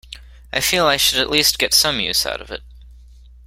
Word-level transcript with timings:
I 0.51 0.61
feel 0.61 0.87
I 0.87 0.97
should 0.97 1.19
at 1.19 1.29
least 1.29 1.59
get 1.59 1.75
some 1.75 1.99
use 1.99 2.25
out 2.25 2.41
of 2.41 2.49
it. 2.49 2.63